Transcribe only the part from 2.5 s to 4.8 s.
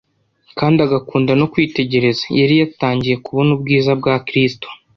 yatangiye kubona ubwiza bwa Kristo,